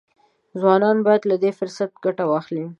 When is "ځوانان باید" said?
0.59-1.23